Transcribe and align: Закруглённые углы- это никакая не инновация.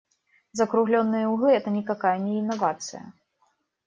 Закруглённые 0.53 1.27
углы- 1.27 1.51
это 1.51 1.69
никакая 1.69 2.17
не 2.17 2.39
инновация. 2.39 3.13